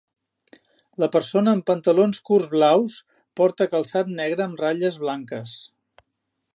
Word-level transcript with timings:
La 1.03 1.09
persona 1.15 1.53
amb 1.57 1.65
pantalons 1.67 2.23
curts 2.29 2.49
blaus 2.55 2.97
porta 3.41 3.69
calçat 3.75 4.11
negre 4.23 4.49
amb 4.49 4.65
ratlles 4.67 5.01
blanques. 5.07 5.57